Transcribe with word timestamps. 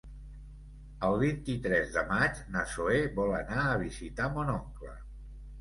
El 1.09 1.17
vint-i-tres 1.23 1.93
de 1.97 2.03
maig 2.13 2.41
na 2.55 2.63
Zoè 2.73 2.97
vol 3.21 3.37
anar 3.41 3.67
a 3.75 3.79
visitar 3.85 4.31
mon 4.39 4.55
oncle. 4.59 4.99